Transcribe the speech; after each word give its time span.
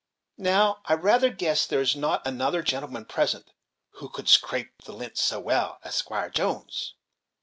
Now, 0.39 0.81
I 0.85 0.95
rather 0.95 1.29
guess 1.29 1.67
there 1.67 1.79
is 1.79 1.95
not 1.95 2.25
another 2.25 2.63
gentleman 2.63 3.05
present 3.05 3.51
who 3.99 4.09
could 4.09 4.27
scrape 4.27 4.81
the 4.83 4.93
lint 4.93 5.19
so 5.19 5.39
well 5.39 5.77
as 5.83 5.93
Squire 5.93 6.31
Jones!" 6.31 6.95